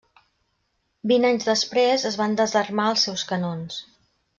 [1.11, 3.83] Vint anys després, es van desarmar els seus canons.